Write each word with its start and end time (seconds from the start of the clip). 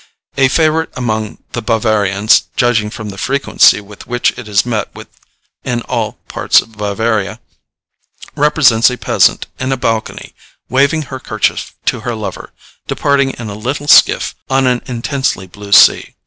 A 0.35 0.47
favorite 0.47 0.89
among 0.97 1.43
the 1.51 1.61
Bavarians, 1.61 2.45
judging 2.55 2.89
from 2.89 3.09
the 3.09 3.19
frequency 3.19 3.79
with 3.79 4.07
which 4.07 4.31
it 4.35 4.47
is 4.47 4.65
met 4.65 4.91
with 4.95 5.09
in 5.63 5.81
all 5.83 6.13
parts 6.27 6.59
of 6.59 6.71
Bavaria, 6.75 7.39
represents 8.35 8.89
a 8.89 8.97
peasant 8.97 9.45
in 9.59 9.71
a 9.71 9.77
balcony 9.77 10.33
waving 10.69 11.03
her 11.13 11.19
kerchief 11.19 11.75
to 11.85 11.99
her 11.99 12.15
lover, 12.15 12.51
departing 12.87 13.29
in 13.37 13.51
a 13.51 13.53
little 13.53 13.87
skiff, 13.87 14.33
on 14.49 14.65
an 14.65 14.81
intensely 14.87 15.45
blue 15.45 15.71
sea. 15.71 16.15